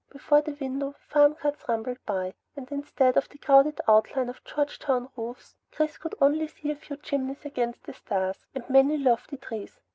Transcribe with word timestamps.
Before 0.09 0.41
the 0.41 0.57
window, 0.59 0.95
farm 1.07 1.35
carts 1.35 1.63
rumbled 1.69 1.99
by, 2.07 2.33
and 2.55 2.67
instead 2.71 3.17
of 3.17 3.29
the 3.29 3.37
crowded 3.37 3.79
outline 3.87 4.29
of 4.29 4.43
Georgetown 4.43 5.09
roofs, 5.15 5.53
Chris 5.71 5.99
could 5.99 6.13
see 6.13 6.17
only 6.25 6.45
a 6.45 6.47
few 6.75 6.97
chimneys 6.97 7.45
against 7.45 7.83
the 7.83 7.93
stars, 7.93 8.47
and 8.55 8.67
many 8.67 8.97
lofty 8.97 9.37
trees. 9.37 9.79